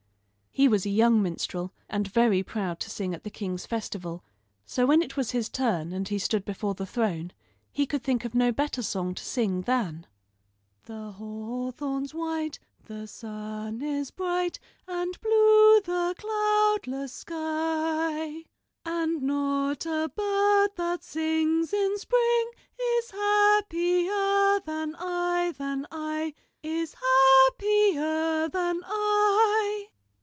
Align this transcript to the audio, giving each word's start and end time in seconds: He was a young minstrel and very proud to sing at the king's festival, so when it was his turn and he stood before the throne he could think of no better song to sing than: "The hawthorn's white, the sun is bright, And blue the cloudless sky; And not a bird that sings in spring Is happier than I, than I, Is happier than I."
He 0.53 0.67
was 0.67 0.85
a 0.85 0.89
young 0.89 1.21
minstrel 1.23 1.71
and 1.87 2.09
very 2.11 2.43
proud 2.43 2.81
to 2.81 2.89
sing 2.89 3.13
at 3.13 3.23
the 3.23 3.29
king's 3.29 3.65
festival, 3.65 4.21
so 4.65 4.85
when 4.85 5.01
it 5.01 5.15
was 5.15 5.31
his 5.31 5.47
turn 5.47 5.93
and 5.93 6.05
he 6.05 6.19
stood 6.19 6.43
before 6.43 6.73
the 6.73 6.85
throne 6.85 7.31
he 7.71 7.85
could 7.85 8.03
think 8.03 8.25
of 8.25 8.35
no 8.35 8.51
better 8.51 8.83
song 8.83 9.15
to 9.15 9.23
sing 9.23 9.61
than: 9.61 10.05
"The 10.87 11.13
hawthorn's 11.13 12.13
white, 12.13 12.59
the 12.83 13.07
sun 13.07 13.81
is 13.81 14.11
bright, 14.11 14.59
And 14.89 15.17
blue 15.21 15.79
the 15.85 16.15
cloudless 16.17 17.13
sky; 17.13 18.43
And 18.83 19.23
not 19.23 19.85
a 19.85 20.11
bird 20.13 20.71
that 20.75 21.01
sings 21.01 21.71
in 21.71 21.97
spring 21.97 22.51
Is 22.99 23.11
happier 23.11 24.59
than 24.65 24.97
I, 24.99 25.53
than 25.57 25.87
I, 25.89 26.33
Is 26.61 26.93
happier 26.95 28.49
than 28.49 28.81
I." 28.85 29.87